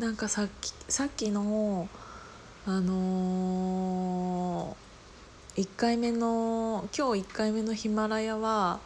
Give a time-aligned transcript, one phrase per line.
[0.00, 1.86] なんかさっきさっきの
[2.66, 8.80] あのー、1回目の今日1回目のヒマラヤは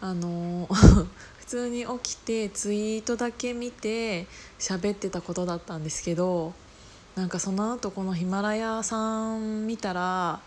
[0.00, 1.06] あのー
[1.38, 4.26] 普通に起きてツイートだけ見て
[4.58, 6.54] 喋ってたことだったんですけど
[7.14, 10.40] なんかその後このヒマラヤさん見たら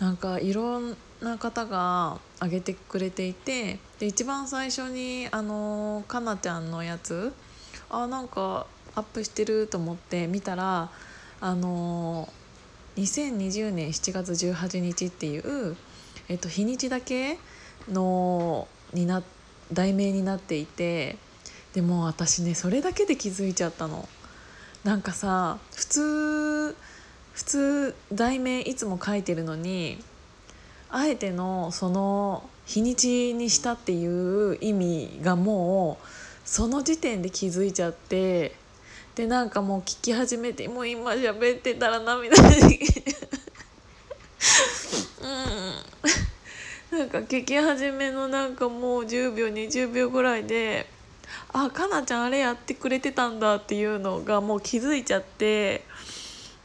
[0.00, 7.32] なんかいろんな方が上げてくれていてで一番最初にあのかなちゃんのやつ
[7.88, 10.90] あなんかアップしてると思って見たら
[11.40, 12.28] あの
[12.96, 15.76] 2020年7月18日っていう、
[16.28, 17.38] えっと、日にちだけ
[17.90, 19.22] のにな
[19.72, 21.16] 題名になっていて
[21.72, 24.08] でも私ねそれだけで気づいちゃったの。
[24.84, 26.76] なんかさ普通
[27.32, 29.98] 普通題名いつも書いてるのに
[30.90, 36.06] あえてのその日にちにしたっていう意味がもう
[36.44, 38.54] その時点で気づいちゃって
[39.14, 42.48] でなんかもう聞き始めてもう今喋ってたら涙が
[46.92, 46.98] うん。
[46.98, 50.86] なんか聞き始めのなんかもう10秒20秒ぐらいで
[51.52, 55.84] あかなちゃんあれやってくれてたんだっていうのがもう気づいちゃって。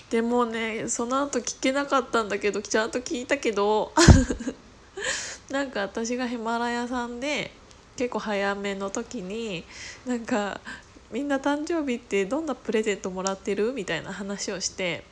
[0.09, 3.91] でもねその後聞けなかったんだけどちゃんと聞いたけど。
[5.49, 7.51] なんか私がヒマラヤさんで
[7.95, 9.63] 結構早めの時に
[10.05, 10.59] なんか
[11.11, 13.73] みんな誕生日ってどんなプレゼントもらってる？
[13.73, 15.03] みたいな話をして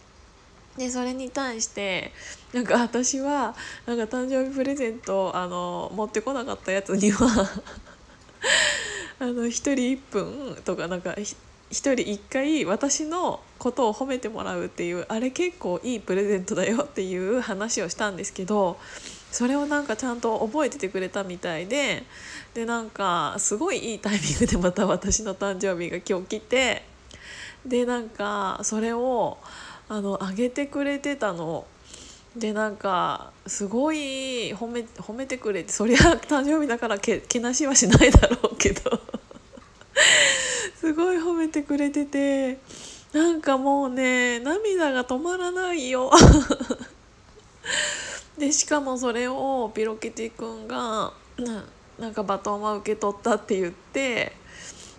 [0.78, 2.12] でそれに対して
[2.54, 7.28] なんか私はなんか誕生日プレゼントあの持ってこなかったやつには
[9.20, 11.36] あの1人1分とかなんか1
[11.72, 18.78] 人1回私のことを褒めてもらうっていうあれ結構いいプレゼントだよっていう話をしたんですけど
[19.32, 22.04] それをなんかちゃんと覚えててくれたみたいで
[22.54, 26.84] でなんかすごいいいタイミングでまた私の誕生日が今日来て
[27.66, 29.38] でなんかそれを
[29.90, 31.66] あの上げてくれてたの。
[32.36, 39.00] でなんかすごい褒め褒めてくれてそりゃ誕生日だからけけなしはしないだろうけど
[40.76, 42.58] すごい褒めてくれてて
[43.14, 46.12] なんかもうね涙が止まらないよ
[48.38, 51.14] でしかもそれをピロキティ君が
[52.00, 54.34] なんかバトンは受け取ったって言って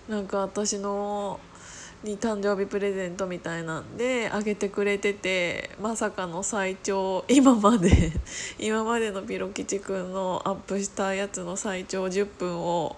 [0.08, 1.38] なんか私の
[2.02, 8.12] に誕生日プレゼントみたいなんであげてくれててまさかの最長今まで
[8.58, 12.96] 今までのピロ吉くんのアップしたやつの最長10分を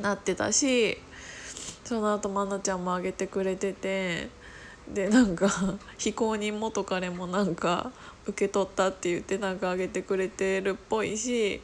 [0.00, 0.98] なってたし
[1.84, 4.28] その後まなちゃんもあげてくれてて
[4.94, 5.48] でなんか
[5.98, 7.90] 非公認元彼もなんか
[8.26, 11.60] 受け取ったって言ってなんかあげてくれてるっぽいし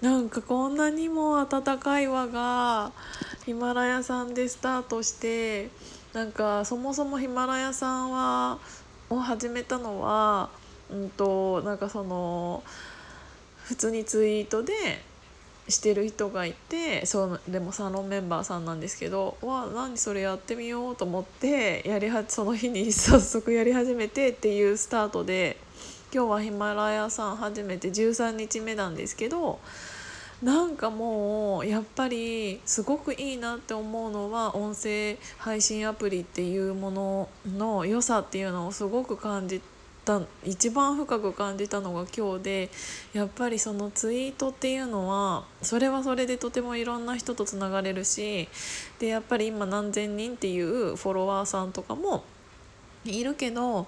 [0.00, 2.92] なんかこんなにも温かい輪が
[3.44, 5.70] ヒマラヤさんでスタートして
[6.12, 8.58] なんかそもそもヒマラヤさんは
[9.08, 10.50] を始めたのは
[10.90, 12.62] うんとなんかその
[13.64, 14.72] 普通にツイートで
[15.68, 25.56] してる人がいてそうでもサロンメンバーさんなんですけどわ何それやってみようと思ってやりはその日に 早速やり始めてっていうスタートで
[26.14, 29.58] 今日はヒマラヤさん初めて13日目なんですけど
[30.42, 39.75] なんかもうやっぱりすごくいいなって思うのは音声配信アプリっていうものの良さっていうのをすごく感じて
[40.06, 42.70] た一番深く感じたのが今日で
[43.12, 48.48] やっぱりそのツイートっていうのはそれはそれでとてもいろんな人とつながれるし
[49.00, 52.22] でやっぱり今何千人っていうフォロワーさんとかも
[53.10, 53.86] いるけど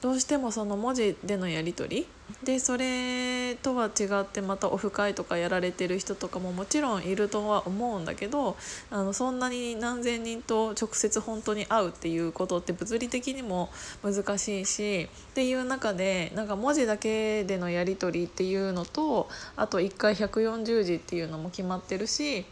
[0.00, 2.06] どうしてもその文字でのやり取り
[2.44, 8.56] でそれとは違ってまたオフ会とかやられてる人とかももちろんいるとは思うんだけど
[8.90, 13.70] あのそんなに何千人と直接本当に会うっていうことって物理的にも
[14.02, 22.44] 難しいしっていう中でなんか文字だけでのやり取りっていうのとあと1回140字っていうのも決まってるしっ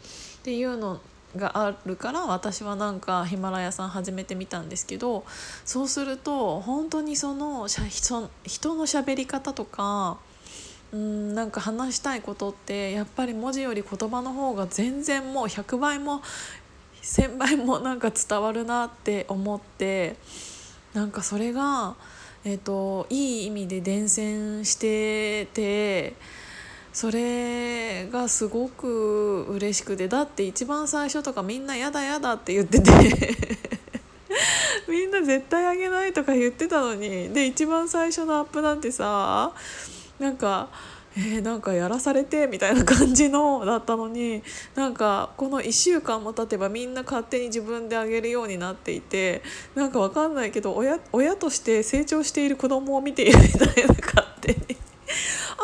[0.43, 1.01] ていうの
[1.35, 5.25] があるから私はなんかヒマラヤさん始めてみたんですけど
[5.63, 8.29] そうすると本当にその人の
[8.85, 10.17] 喋り方とか
[10.91, 16.21] うんなんか話したいことってやっぱり文字より言葉の方が全然もう100倍も
[17.01, 20.15] 1,000倍もなんか伝わるなって思って
[20.93, 21.95] なんかそれが、
[22.45, 26.13] えーといい意味で伝染してて。
[26.95, 32.89] それがすごく嬉しくてだって一番最初とかみんな「やだやだ」って言ってて
[34.87, 39.51] みんな絶対あげないとか言ってたのにで一番最初のアップなんてさ
[40.19, 40.69] なんか
[41.17, 44.41] 「えー、なんかやらされてみたいな感じのだったのに
[44.75, 49.43] なんかこの1週間も経てばみんな勝手に自分であげるようになっていて
[49.75, 54.84] なんかわかんないけど親親として成長している子供を見ているみたいな勝手に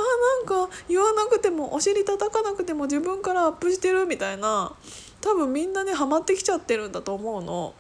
[0.02, 4.74] あなんか言わなくてもお尻叩かなくても自分からアップしてるみたいな
[5.22, 7.74] 多分みんなねハマってきちゃってるんだと思うの。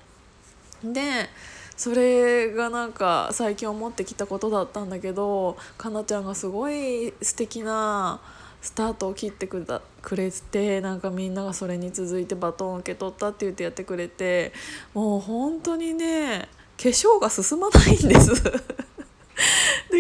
[0.84, 1.30] で
[1.78, 8.20] それがなんか最近思ってきたことだったんだけどかなちゃんがすごい素敵な
[8.62, 14.54] スタートを切ってくだくれてなんかみんながそれに続いてバトンを受け取ったって言ってやってくれて
[14.94, 16.48] もう本当にね
[16.78, 18.32] 化粧が進まないんです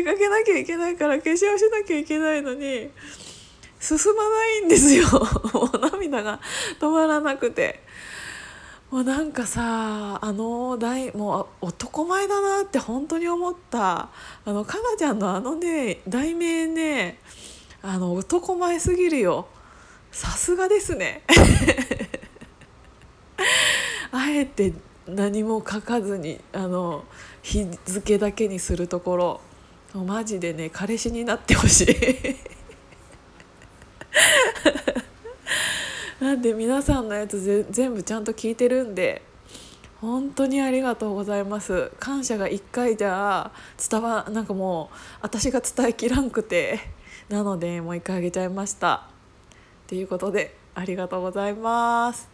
[0.01, 2.89] 出かけなきゃいけないから化粧しなきゃいけないのに
[3.79, 5.05] 進まないんですよ。
[5.53, 6.39] もう涙が
[6.79, 7.81] 止まらなくて。
[8.89, 14.09] もうなんかさあの大もう男前だなって本当に思った。
[14.43, 17.19] あのかなちゃんのあのね題名ね
[17.81, 19.47] あの男前すぎるよ。
[20.11, 21.23] さすがですね。
[24.11, 24.73] あえて
[25.07, 27.05] 何も書かずにあの
[27.41, 29.41] 日付だけにするところ。
[29.99, 31.95] マジでね彼氏になってほしい。
[36.23, 39.21] なんで皆さんのやつ全部ちゃんと聞いてるんで
[39.99, 41.91] 本当にありがとうございます。
[41.99, 43.51] 感謝が1回じゃ
[43.89, 46.79] 伝わなんかもう私が伝えきらんくて
[47.29, 48.95] なのでもう1回あげちゃいました。
[48.95, 48.99] っ
[49.87, 52.30] ていうことでありがとうございます。